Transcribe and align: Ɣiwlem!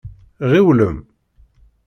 Ɣiwlem! 0.51 0.97